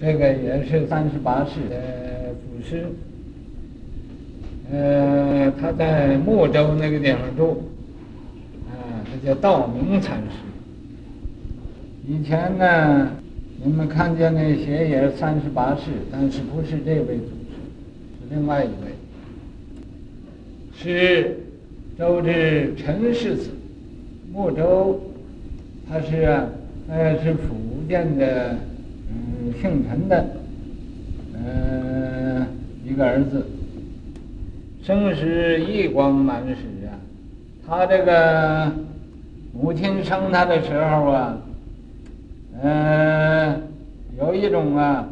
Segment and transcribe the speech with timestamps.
[0.00, 2.84] 这个也是三十八世的祖师。
[4.72, 7.62] 呃，他在睦州那个地方住，
[8.68, 10.38] 啊，他叫道明禅师。
[12.06, 13.10] 以前呢，
[13.62, 17.60] 你们看见那些也是三十八世，但是不是这位祖师，
[18.20, 18.94] 是另外一位，
[20.74, 21.38] 是
[21.98, 23.50] 周至陈氏子，
[24.32, 25.00] 睦州，
[25.88, 26.48] 他是啊，
[26.88, 27.54] 呃，是福
[27.88, 28.58] 建的，
[29.60, 30.24] 姓陈的，
[31.34, 32.46] 呃，
[32.84, 33.46] 一个儿子，
[34.82, 36.54] 生时一光满室
[36.86, 36.92] 啊，
[37.66, 38.70] 他这个
[39.52, 41.38] 母亲生他的时候啊。
[42.62, 43.62] 嗯、
[44.16, 45.08] 有一种啊，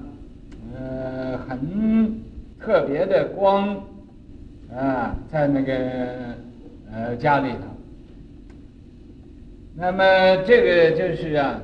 [0.75, 2.21] 呃，很
[2.61, 3.77] 特别的光，
[4.75, 5.75] 啊，在那个
[6.91, 7.59] 呃家里头。
[9.75, 10.05] 那么
[10.47, 11.61] 这个就是啊，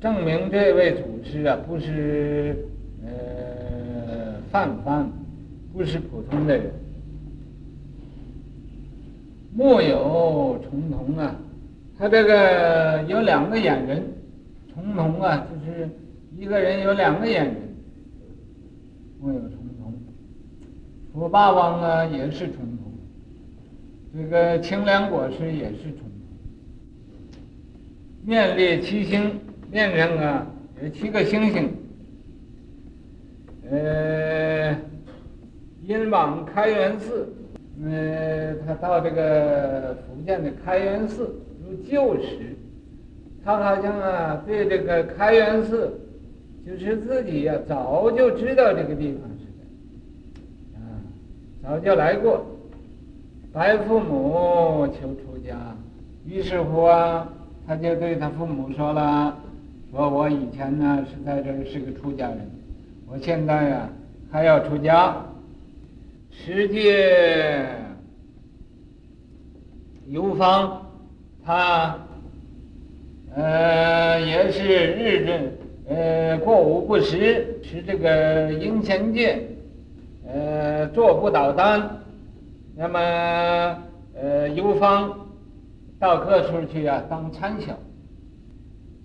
[0.00, 2.56] 证明这位祖师啊，不是
[3.04, 5.10] 呃泛泛，
[5.72, 6.70] 不是普通的人。
[9.52, 11.34] 木有重瞳啊，
[11.98, 14.02] 他这个有两个眼人。
[14.72, 15.88] 重瞳啊，就是
[16.36, 17.56] 一个人有两个眼睛，
[19.20, 19.92] 木有重瞳。
[21.12, 22.78] 楚霸王啊，也是重瞳。
[24.14, 26.08] 这个清凉国师也是重瞳。
[28.24, 29.32] 面列七星，
[29.70, 30.46] 面上啊
[30.82, 31.74] 有七个星星。
[33.70, 34.74] 呃，
[35.86, 37.28] 因往开元寺，
[37.84, 42.56] 呃，他到这个福建的开元寺入旧时。
[43.44, 45.98] 他好像啊，对这个开元寺，
[46.66, 50.80] 就是自己呀、早就知道这个地方似的，啊，
[51.62, 52.44] 早就来过，
[53.52, 55.56] 拜父母求出家，
[56.26, 57.26] 于是乎啊，
[57.66, 59.34] 他就对他父母说了，
[59.90, 62.50] 说我以前呢是在这儿是个出家人，
[63.06, 63.88] 我现在呀、
[64.30, 65.16] 还要出家，
[66.30, 66.92] 实际
[70.06, 70.82] 游方，
[71.44, 71.96] 他。
[73.36, 79.46] 呃，也是日日呃过午不食，吃这个阴钱戒，
[80.26, 82.00] 呃坐不倒单，
[82.74, 83.78] 那么
[84.14, 85.28] 呃游方
[86.00, 87.78] 到各处去啊当参晓，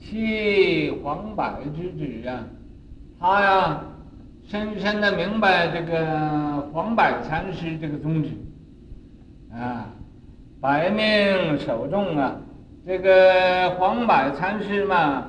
[0.04, 2.44] 其黄柏之子啊，
[3.20, 3.82] 他呀
[4.46, 8.30] 深深的明白这个黄柏禅师这个宗旨，
[9.52, 9.88] 啊，
[10.60, 12.36] 百命守众啊。
[12.86, 15.24] 这个黄柏禅师嘛，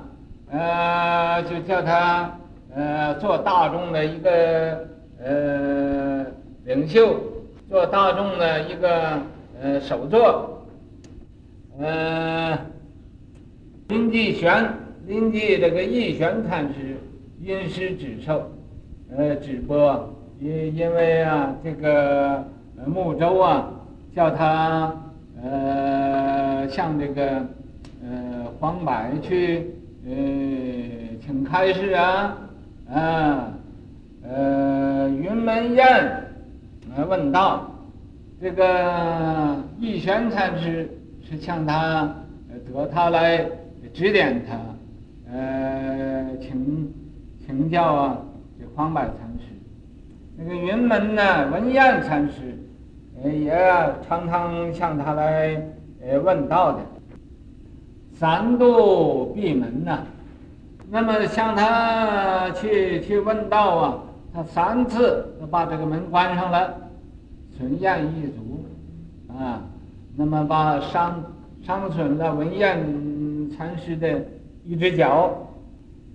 [0.50, 2.36] 呃，就叫他
[2.74, 4.88] 呃做大众的一个
[5.22, 6.26] 呃
[6.64, 7.16] 领袖，
[7.70, 9.20] 做大众的一个
[9.62, 10.66] 呃首座。
[11.80, 12.58] 呃，
[13.94, 14.68] 临济玄，
[15.06, 16.96] 临济这个义玄禅师
[17.40, 18.50] 因师指授，
[19.16, 22.44] 呃，指播，因因为啊，这个
[22.86, 23.70] 睦州啊，
[24.12, 24.92] 叫他。
[25.42, 27.22] 呃，向这个
[28.02, 29.74] 呃黄柏去
[30.06, 30.12] 呃
[31.20, 32.38] 请开示啊，
[32.90, 33.52] 啊，
[34.26, 35.86] 呃云门宴
[36.96, 37.70] 来问道，
[38.40, 40.88] 这个义玄禅师
[41.22, 42.14] 是向他
[42.72, 43.46] 得他来
[43.94, 46.92] 指点他，呃请
[47.46, 48.18] 请教啊
[48.58, 49.44] 这黄柏禅师，
[50.36, 52.58] 那个云门呢文彦禅师。
[53.24, 53.56] 也
[54.06, 55.56] 常常向他来
[56.02, 56.80] 呃问道的，
[58.12, 60.00] 三度闭门呐、
[60.90, 63.98] 那么向他去去问道啊，
[64.34, 66.74] 他三次都把这个门关上了，
[67.56, 68.64] 损偃一足
[69.32, 69.62] 啊，
[70.16, 71.22] 那么把伤
[71.62, 72.76] 伤损的文彦
[73.50, 74.22] 禅师的
[74.64, 75.30] 一只脚，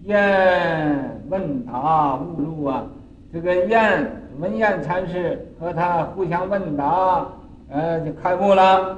[0.04, 2.86] 燕问答悟入啊，
[3.32, 4.12] 这个燕。
[4.40, 7.28] 文燕禅师和他互相问答，
[7.68, 8.98] 呃，就开悟了，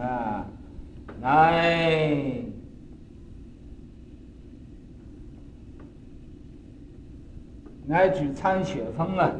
[0.00, 0.46] 啊，
[1.20, 2.16] 来，
[7.88, 9.30] 来指参雪峰啊，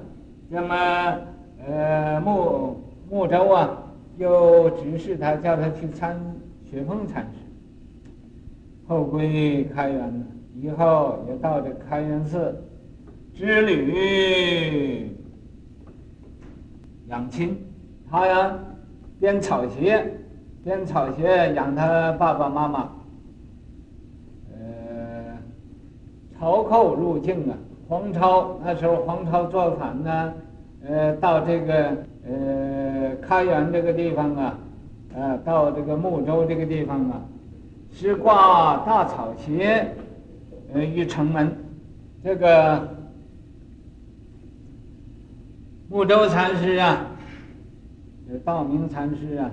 [0.50, 1.18] 那么
[1.66, 2.76] 呃睦
[3.08, 3.70] 睦州啊，
[4.18, 6.20] 又指示他叫他去参
[6.70, 7.38] 雪峰禅师，
[8.90, 10.26] 后归开元，
[10.56, 12.60] 以后也到这开元寺
[13.32, 15.16] 之旅。
[17.06, 17.56] 养亲，
[18.10, 18.58] 他呀
[19.20, 20.04] 编草鞋，
[20.64, 22.90] 编草鞋养他爸爸妈妈。
[24.52, 25.38] 呃，
[26.36, 27.56] 朝寇入境啊，
[27.88, 30.34] 黄超那时候黄超造反呢，
[30.84, 31.96] 呃，到这个
[32.26, 34.58] 呃开元这个地方啊，
[35.14, 37.22] 呃，到这个睦州这个地方啊，
[37.92, 39.94] 是挂大草鞋，
[40.72, 41.54] 呃，于城门，
[42.24, 42.88] 这个
[45.88, 47.04] 木舟禅师啊，
[48.26, 49.50] 这，道明禅师啊，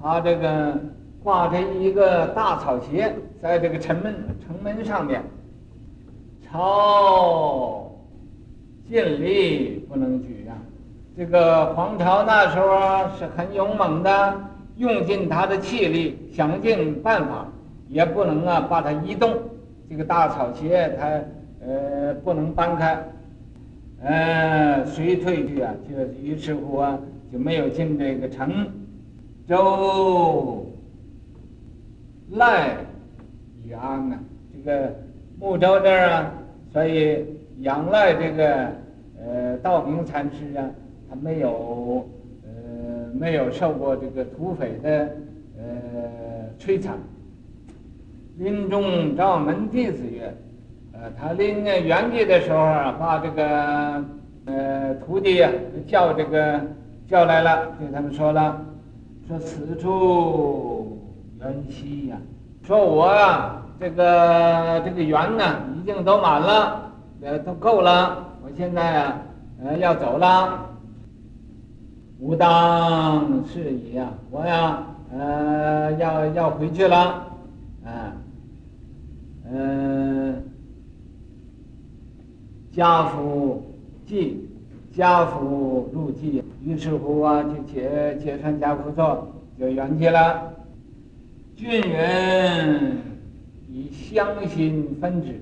[0.00, 0.80] 他这个
[1.22, 4.14] 挂着一个大草鞋，在这个城门
[4.46, 5.22] 城门上面，
[6.46, 7.90] 超
[8.88, 10.56] 尽力不能举啊，
[11.16, 14.40] 这个黄巢那时候啊是很勇猛的。
[14.78, 17.46] 用尽他的气力，想尽办法，
[17.88, 19.34] 也不能啊把它移动。
[19.90, 21.20] 这个大草鞋，它
[21.66, 23.02] 呃不能搬开。
[24.00, 26.96] 呃，谁退去啊，就于是乎啊，
[27.32, 28.68] 就没有进这个城。
[29.48, 30.64] 周
[32.30, 32.76] 赖
[33.66, 34.18] 以安啊，
[34.54, 34.94] 这个
[35.40, 36.32] 木州这儿啊，
[36.72, 37.24] 所以
[37.60, 38.68] 仰赖这个
[39.20, 40.70] 呃道明禅师啊，
[41.10, 42.06] 他没有
[43.14, 44.90] 没有受过这个土匪的
[45.58, 45.64] 呃
[46.58, 46.96] 摧残。
[48.36, 50.34] 临终召门弟子曰。
[51.00, 54.04] 呃，他临圆寂的时候啊，把这个
[54.46, 55.48] 呃徒弟呀、
[55.86, 56.60] 叫这个
[57.06, 58.60] 叫来了，对他们说了，
[59.28, 60.98] 说此处
[61.40, 62.16] 缘稀呀，
[62.64, 65.44] 说我啊这个这个缘呢
[65.76, 66.90] 已经都满了，
[67.22, 69.22] 呃都够了，我现在啊
[69.62, 70.68] 呃要走了，
[72.20, 76.96] 吾当是矣呀，我呀呃要要回去了，
[77.84, 78.16] 啊，
[79.50, 80.42] 嗯、呃。
[82.70, 83.74] 家父
[84.06, 84.48] 祭，
[84.94, 89.26] 家父入祭，于是乎啊，就解解散家父座，
[89.58, 90.52] 就圆寂了。
[91.56, 92.98] 郡人
[93.68, 95.40] 以乡心分之。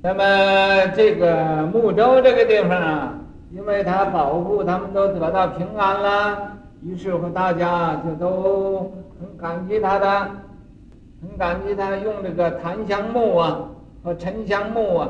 [0.00, 3.18] 那么这个木州这个地方啊，
[3.54, 10.30] 因为他保护他们都得到平安了，于是乎大家就都很感激他的，
[11.20, 13.68] 很感激他用这个檀香木啊
[14.02, 15.08] 和沉香木啊。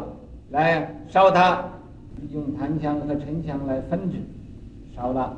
[0.51, 1.65] 来烧它，
[2.31, 4.19] 用檀香和沉香来焚之，
[4.95, 5.35] 烧了，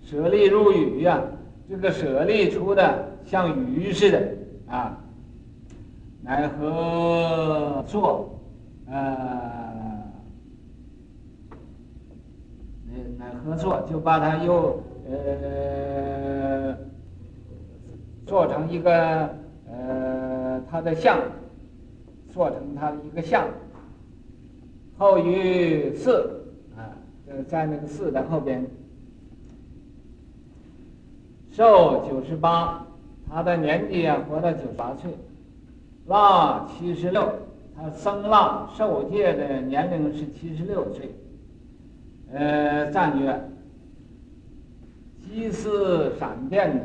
[0.00, 1.22] 舍利入雨呀、啊，
[1.68, 4.22] 这个舍利出的像雨似的
[4.70, 4.96] 啊，
[6.22, 8.30] 来合作，
[8.88, 9.63] 呃，
[13.18, 16.76] 乃合作，就把它又呃
[18.26, 19.28] 做成一个
[19.70, 21.18] 呃它的像，
[22.32, 23.46] 做成它的一个像。
[24.96, 26.44] 后于寺，
[26.76, 26.94] 啊，
[27.48, 28.64] 在那个寺的后边，
[31.50, 32.86] 寿九十八，
[33.28, 35.10] 他的年纪啊，活到九十八岁，
[36.06, 37.28] 腊七十六，
[37.76, 41.10] 他生腊受戒的年龄是七十六岁。
[42.32, 43.40] 呃，赞曰：
[45.20, 46.82] 鸡似闪电的，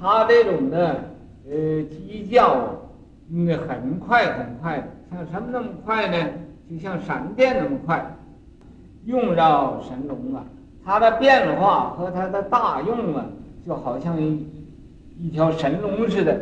[0.00, 0.96] 他这种的
[1.48, 2.68] 呃鸡叫，
[3.30, 6.30] 嗯，很快很快的，像什么那么快呢？
[6.70, 8.04] 就像闪电那么快，
[9.04, 10.44] 用绕神龙啊，
[10.84, 13.26] 它的变化和它的大用啊，
[13.66, 14.46] 就好像一
[15.20, 16.40] 一条神龙似的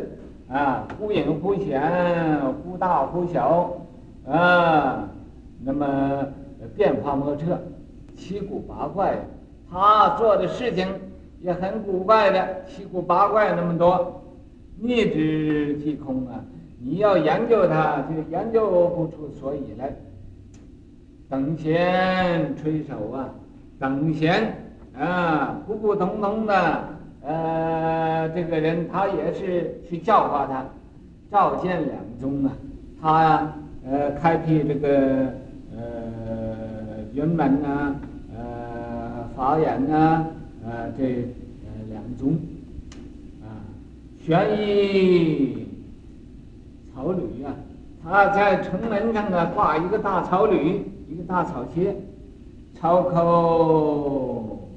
[0.49, 1.81] 啊，忽隐忽现，
[2.63, 3.73] 忽大忽小
[4.27, 5.09] 啊，
[5.61, 6.25] 那么
[6.75, 7.59] 变化莫测，
[8.23, 9.17] 七古八怪，
[9.69, 10.87] 他做的事情
[11.41, 14.23] 也很古怪的，七古八怪那么多，
[14.79, 16.39] 逆之即空啊，
[16.79, 19.93] 你要研究他，就研究不出所以来。
[21.29, 23.29] 等闲垂手啊，
[23.77, 24.55] 等闲
[24.97, 26.83] 啊，普普通通的
[27.23, 30.65] 呃，这个人他也是去教化他，
[31.29, 32.51] 照见两宗啊，
[33.01, 33.53] 他呀
[33.85, 35.33] 呃开辟这个
[35.75, 35.83] 呃
[37.13, 37.95] 云门呐，呃
[39.35, 40.27] 法眼呢，
[40.65, 42.37] 呃这呃两宗
[43.41, 43.61] 啊，
[44.25, 45.67] 悬衣
[46.93, 47.53] 草履啊，
[48.03, 50.83] 他在城门上啊挂一个大草履。
[51.09, 51.95] 一个大草鞋，
[52.79, 54.67] 草寇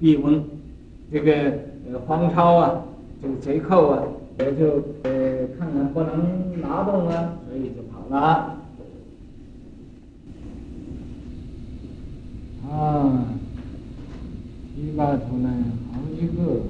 [0.00, 0.42] 必闻，
[1.12, 1.32] 这个
[1.92, 2.82] 呃黄超啊，
[3.22, 4.02] 这个贼寇啊，
[4.40, 8.56] 也就呃看看不能拿动啊，所以就跑了。
[12.70, 13.34] 啊，
[14.74, 15.50] 提拔出来
[15.92, 16.62] 好几个，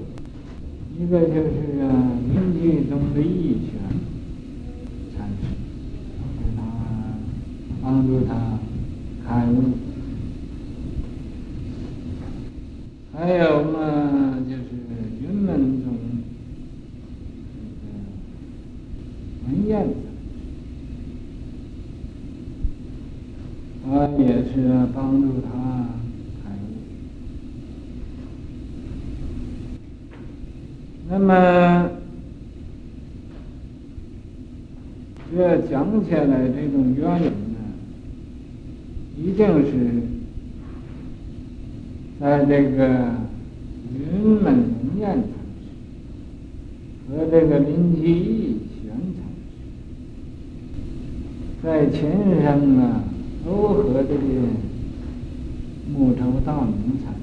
[0.98, 3.78] 一个就是啊，明济宗的义玄。
[7.82, 8.58] 帮助他
[9.26, 9.72] 开悟，
[13.12, 14.62] 还有嘛，就是
[15.20, 15.96] 云门宗
[17.54, 17.88] 这个
[19.48, 19.72] 文偃，
[23.84, 25.50] 他也是帮助他
[26.42, 26.62] 开悟。
[31.08, 31.90] 那么
[35.32, 37.30] 这讲起来这种缘由。
[39.22, 39.70] 一定是
[42.18, 42.80] 在这个
[43.92, 44.00] 云
[44.42, 45.22] 门龙偃禅师
[47.10, 49.20] 和这个临济义玄禅
[51.60, 52.00] 师，在前
[52.42, 53.04] 生啊，
[53.44, 54.20] 都和这个
[55.92, 57.18] 木头道明禅师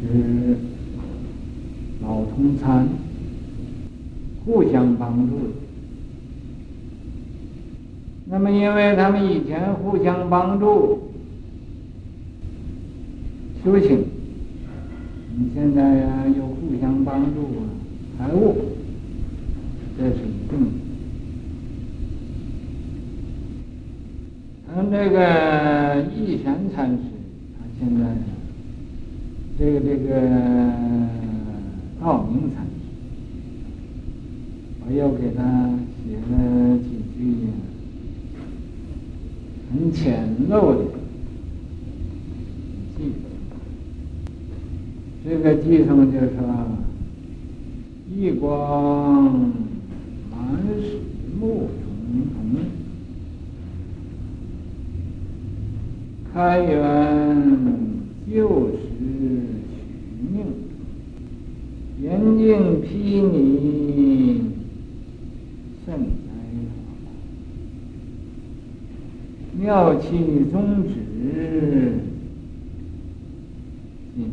[0.00, 0.56] 是
[2.02, 2.88] 老同参，
[4.44, 5.34] 互相帮助。
[8.26, 10.98] 那么，因为他们以前互相帮助。
[13.64, 14.04] 修行，
[15.36, 17.62] 你现在呀又互相帮助啊，
[18.18, 18.56] 开悟，
[19.96, 20.16] 这是
[24.82, 24.90] 一定的。
[24.90, 26.98] 他这个义玄禅师，
[27.56, 28.00] 他现在
[29.58, 30.10] 这个这个
[32.00, 32.70] 道明禅师，
[34.84, 35.42] 我又给他
[36.04, 37.20] 写了几句
[39.70, 40.84] 很浅陋的
[42.96, 43.12] 记。
[45.24, 46.42] 这个记上就是说，
[48.12, 49.30] 一光
[50.30, 50.98] 满室
[51.38, 51.84] 目重
[52.32, 52.36] 重，
[56.34, 56.72] 开元
[58.26, 58.78] 救时
[59.68, 59.74] 取
[60.32, 60.46] 命，
[62.00, 62.08] 严
[62.38, 64.40] 净毗尼
[65.84, 66.32] 甚哉
[66.72, 66.80] 法，
[69.60, 70.06] 妙气
[70.50, 70.54] 宗
[70.88, 70.94] 旨。
[74.16, 74.24] 行，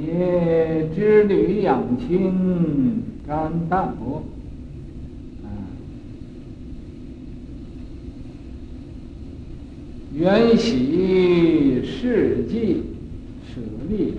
[0.00, 2.32] 也知履养亲，
[3.28, 4.22] 甘淡薄，
[5.44, 5.46] 啊，
[10.14, 12.84] 缘喜事济，
[13.46, 14.14] 舍利。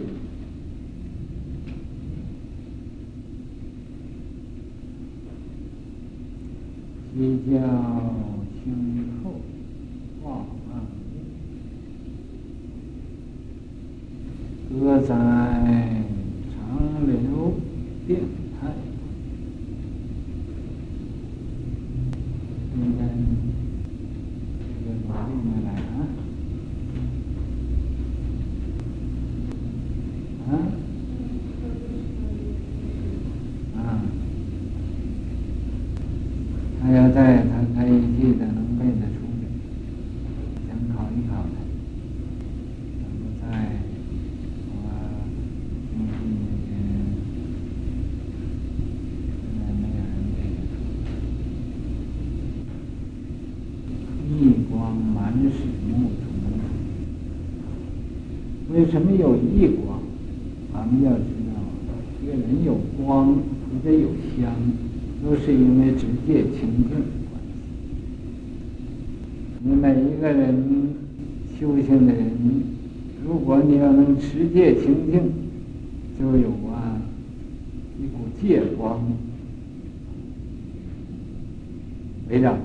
[7.17, 7.59] 即将
[8.63, 9.41] 清透，
[10.23, 10.71] 化万
[14.71, 15.07] 物，歌在
[16.53, 16.55] 长
[17.05, 17.11] 流
[18.07, 18.21] 变
[18.61, 18.71] 态，
[22.77, 23.01] 应该
[24.63, 25.67] 这个把里面来
[30.47, 30.47] 啊，
[33.75, 33.77] 啊。
[36.89, 39.45] 还要在他可以记得能背得出来，
[40.67, 41.53] 想考一考他。
[42.97, 43.45] 怎么在
[44.73, 44.75] 我
[45.93, 46.73] 兄弟那边，
[49.37, 50.73] 现在没有人背得出。
[54.33, 56.57] 一光满室目重重，
[58.73, 60.01] 为什么有一光？
[60.73, 61.19] 咱们要知
[61.53, 61.61] 道，
[62.23, 63.37] 一个人有光，
[63.71, 64.51] 你得有香。
[65.21, 66.95] 都是因为直接清净的
[67.29, 67.49] 关系。
[69.61, 70.95] 你每一个人
[71.59, 72.31] 修行的人，
[73.25, 75.19] 如果你要能持戒清净，
[76.17, 77.01] 就有啊
[77.99, 79.01] 一股戒光
[82.29, 82.59] 围绕着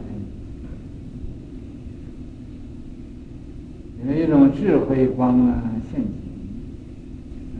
[4.04, 6.08] 你，有一种智慧光啊现前。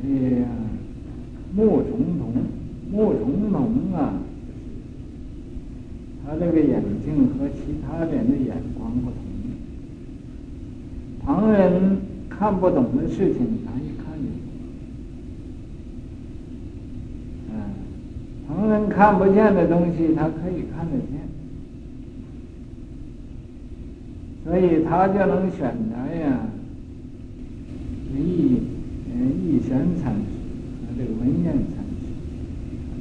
[0.05, 0.47] 哎呀，
[1.57, 2.33] 目重重，
[2.93, 4.23] 目重重啊！
[6.65, 9.17] 眼睛和其他人的眼光不同，
[11.25, 14.47] 旁人看不懂的事情，他一看就懂。
[17.51, 17.55] 嗯，
[18.47, 21.21] 旁人看不见的东西，他可以看得见，
[24.45, 26.49] 所以他就能选择呀，
[28.17, 28.59] 义
[29.15, 30.21] 嗯义玄禅师
[30.81, 32.05] 和这个文偃禅师，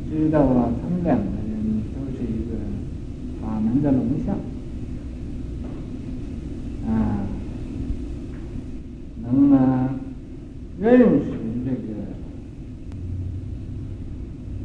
[0.10, 1.24] 知道啊，他们两个。
[3.42, 4.36] 法门的龙象，
[6.88, 7.28] 啊，
[9.22, 9.94] 能啊
[10.80, 11.26] 认识
[11.66, 11.78] 这个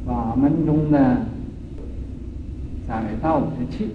[0.06, 1.26] 法门中的
[2.86, 3.90] 载道之器，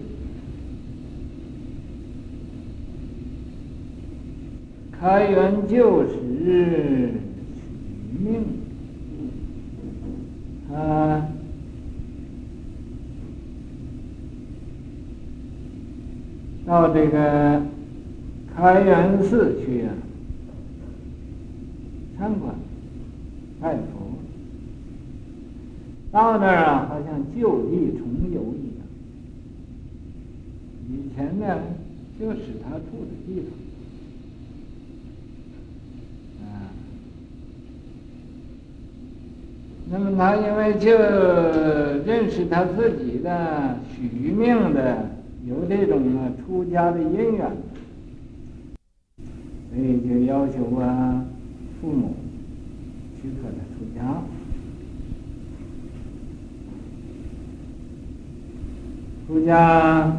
[5.34, 6.14] 开元救时
[6.44, 7.12] 许
[8.20, 8.44] 命，
[10.72, 11.28] 啊。
[16.68, 17.64] 到这个
[18.56, 19.90] 开元寺去啊，
[22.16, 22.54] 参观
[23.60, 23.82] 拜佛，
[26.12, 28.86] 到那儿啊，好像旧地重游一样。
[30.88, 31.58] 以前呢，
[32.20, 33.50] 就是他住的地方，
[39.92, 40.92] 那么他因为就
[42.04, 45.10] 认识他自己的许命的
[45.46, 47.52] 有这种啊出家的因缘，
[49.70, 51.24] 所以就要求啊
[51.80, 52.16] 父母
[53.22, 54.24] 许可他出家。
[59.28, 60.18] 出家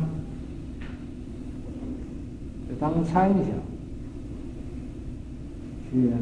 [2.68, 3.50] 就当参小，
[5.94, 6.18] 去啊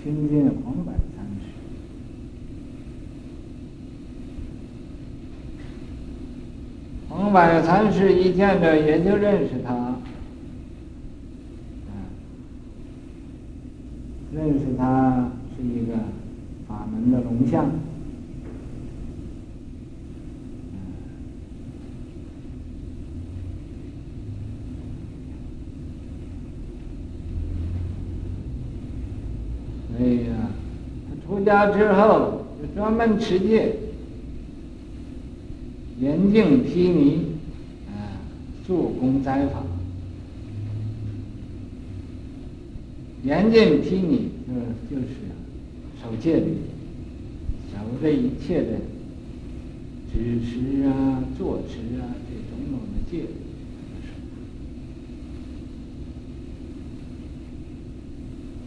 [0.00, 1.50] 亲近黄百禅师。
[7.08, 9.96] 黄百禅师一见着也就认识他，
[14.32, 15.94] 认识他是一个
[16.68, 17.68] 法门的龙象。
[31.26, 33.74] 出家之后就专门持戒，
[35.98, 37.26] 严净毗尼，
[37.88, 38.22] 啊，
[38.64, 39.64] 做功斋法。
[43.24, 45.08] 严净毗尼就就是
[46.00, 46.54] 守戒律，
[47.72, 48.78] 守这一切的
[50.12, 53.28] 指持啊、坐持啊这种种的戒律，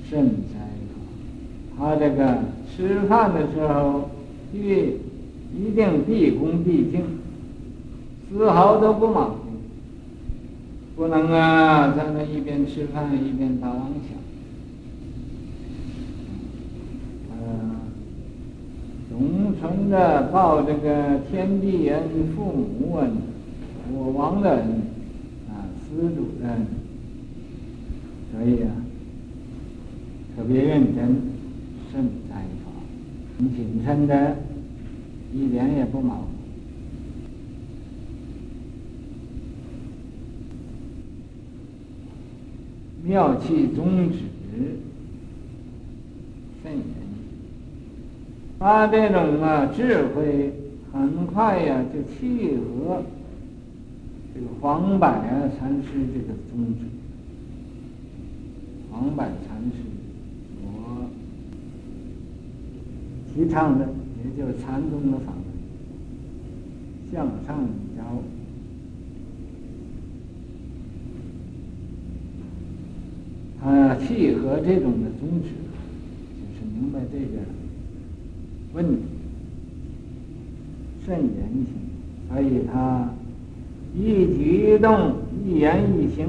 [0.10, 0.43] 甚，
[1.84, 2.40] 他这个。
[2.76, 4.10] 吃饭的时候，
[4.52, 4.58] 一
[5.56, 7.04] 一定毕恭毕敬，
[8.32, 9.36] 丝毫都不马虎，
[10.96, 14.18] 不能啊在那一边吃饭一边打妄想。
[17.30, 17.76] 呃，
[19.12, 22.02] 总存着报这个天地恩、
[22.36, 23.12] 父母恩、
[23.94, 24.62] 国王的恩
[25.48, 26.66] 啊、施主的恩，
[28.32, 28.74] 所以啊，
[30.36, 31.33] 特别认真，
[31.94, 32.42] 慎斋。
[33.36, 34.38] 很谨慎的，
[35.34, 36.28] 一点也不毛。
[43.04, 44.20] 妙气宗旨，
[46.62, 46.84] 甚严。
[48.60, 50.54] 他这种啊智慧，
[50.94, 53.04] 很快呀、就契合
[54.36, 55.08] 这个黄柏
[55.58, 56.86] 禅师这个宗旨。
[58.92, 59.83] 黄柏禅师。
[63.34, 63.90] 提倡的
[64.24, 65.44] 也就是禅宗的法门，
[67.12, 68.04] 向上移交，
[73.60, 75.50] 他契合这种的宗旨，
[76.38, 77.42] 就是明白这个
[78.74, 79.02] 问题，
[81.06, 81.68] 甚严谨，
[82.30, 83.10] 所以他
[83.96, 86.28] 一举一动、一言一行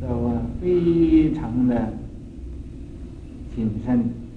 [0.00, 1.92] 都非常的
[3.54, 4.27] 谨慎。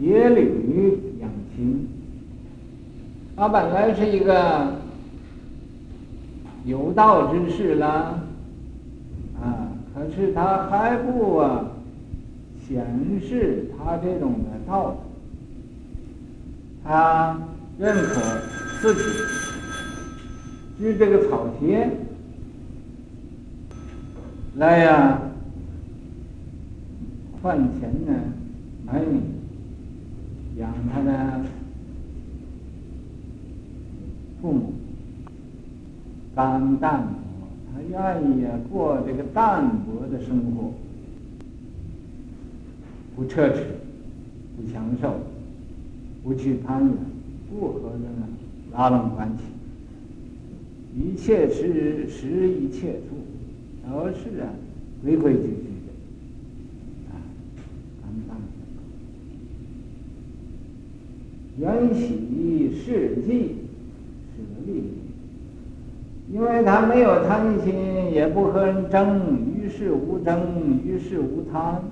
[0.00, 1.86] 节律养心，
[3.36, 4.76] 他本来是一个
[6.64, 8.24] 有道之士了，
[9.38, 11.72] 啊，可是他还不啊
[12.66, 12.82] 显
[13.20, 14.96] 示他这种的道，
[16.82, 17.38] 他
[17.78, 18.20] 认可
[18.80, 19.02] 自己
[20.78, 21.90] 织这个草鞋
[24.56, 25.20] 来呀
[27.42, 28.14] 换钱呢，
[28.86, 29.39] 买米。
[30.60, 31.40] 养他的
[34.42, 34.72] 父母，
[36.34, 37.14] 甘淡泊，
[37.72, 40.72] 他愿意啊过这个淡泊的生活，
[43.16, 43.62] 不奢侈，
[44.56, 45.18] 不享受，
[46.22, 46.94] 不去攀缘，
[47.50, 48.02] 不和人
[48.72, 49.42] 拉拢关系，
[50.94, 53.16] 一切时时一切处，
[53.88, 54.52] 都是啊
[55.02, 55.46] 规规矩矩
[55.86, 55.92] 的，
[57.10, 57.16] 啊，
[58.02, 58.36] 刚淡。
[61.60, 63.28] 缘起事寂
[64.34, 64.84] 舍利，
[66.32, 69.20] 因为他没有贪心，也不和人争，
[69.54, 70.40] 于事无争，
[70.86, 71.82] 于事无贪，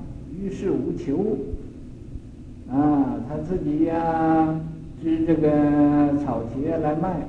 [0.41, 1.37] 于事无求。
[2.71, 4.59] 啊，他自己呀、
[5.03, 7.29] 织这个草鞋来卖，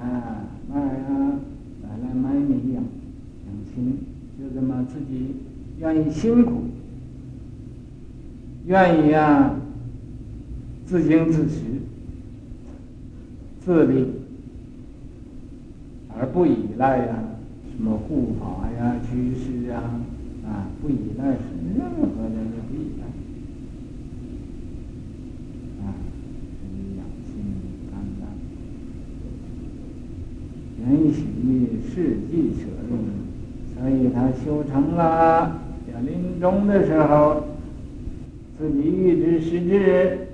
[0.00, 1.34] 啊，卖啊，
[1.82, 2.84] 来来买米养养
[3.74, 3.98] 亲，
[4.38, 5.34] 就这么自己
[5.80, 6.62] 愿意辛苦，
[8.66, 9.56] 愿意啊。
[10.90, 11.60] 自经自持，
[13.64, 14.04] 自立，
[16.08, 17.14] 而不依赖呀、
[17.70, 20.02] 什么护法呀、居士啊，
[20.44, 21.38] 啊，不依赖任
[21.78, 23.06] 何人的不依赖，
[25.86, 25.94] 啊，
[26.98, 27.30] 养心
[27.92, 28.26] 安乐，
[30.90, 31.22] 缘起
[31.88, 32.92] 事寂舍利，
[33.76, 35.60] 所以他修成了，
[35.94, 37.44] 要临终的时候，
[38.58, 40.26] 自己预知时至，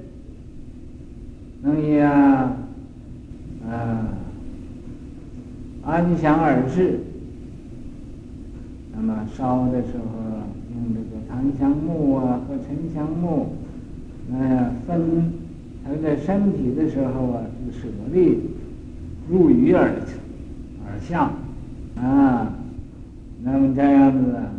[1.66, 2.56] 能以啊，
[3.68, 4.08] 啊，
[5.82, 7.00] 安详而至。
[8.94, 10.04] 那么烧的时候，
[10.72, 13.48] 用这个檀香木啊和沉香木，
[14.32, 15.32] 哎呀，分
[15.84, 18.38] 他在身体的时候啊，就舍利
[19.28, 19.90] 入于耳
[20.86, 21.32] 耳下
[21.96, 22.52] 啊。
[23.42, 24.54] 那么这样子啊，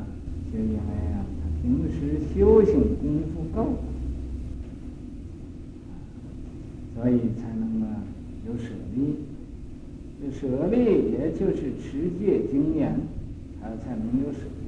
[0.52, 3.74] 就因为啊，他平时修行功夫够，
[6.96, 8.04] 所以才能啊
[8.48, 9.16] 有舍利。
[10.22, 12.96] 这舍利也就是持戒精严，
[13.60, 14.68] 他才能有舍利。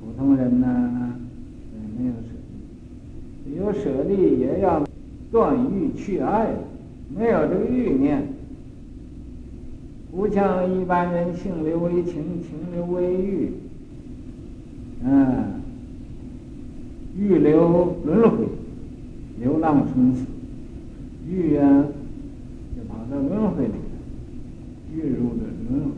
[0.00, 1.14] 普通人呢，
[1.98, 2.28] 没有舍
[3.44, 3.56] 利。
[3.56, 4.82] 有舍利也要
[5.30, 6.54] 断欲去爱，
[7.14, 8.26] 没有这个欲念。
[10.10, 13.52] 不像一般人，性流为情，情流为欲，
[15.04, 15.60] 嗯，
[17.18, 18.48] 欲流轮回，
[19.38, 20.24] 流浪生死，
[21.30, 21.86] 欲啊，
[22.76, 23.78] 就跑到轮回里了，
[24.92, 25.90] 欲入了轮回，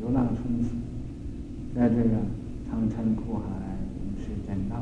[0.00, 0.70] 流浪生死，
[1.74, 2.16] 在这个
[2.70, 3.42] 长沉苦海，
[4.00, 4.76] 永世颠倒。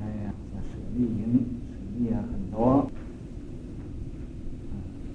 [0.00, 2.90] 哎呀，这舍利因，舍利啊很多。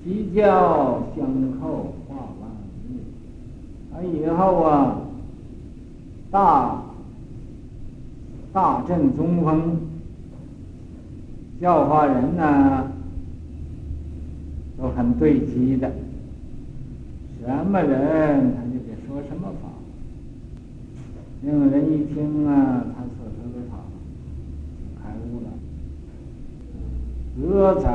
[0.03, 2.43] 鸡叫相扣化万
[2.91, 2.93] 物，
[3.91, 5.01] 啊，以后啊，
[6.29, 6.83] 大
[8.53, 9.77] 大正宗风
[11.59, 12.91] 教化人呢，
[14.77, 15.91] 都很对机的，
[17.41, 19.69] 什么人他就得说什么法，
[21.41, 23.77] 令人一听啊，他所说的法
[25.01, 25.47] 开悟了，
[27.41, 27.85] 德在。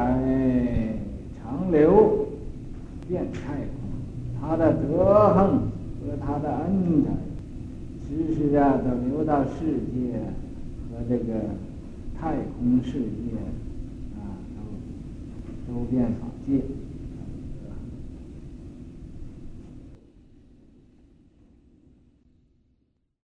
[1.42, 2.28] 长流
[3.08, 3.74] 遍太空，
[4.40, 5.48] 他的德行
[5.98, 7.10] 和他的恩德，
[8.06, 10.20] 时时啊都流到世界
[11.08, 11.40] 这个
[12.18, 13.36] 太空世界
[14.16, 14.36] 啊，
[15.66, 16.60] 都都变法界。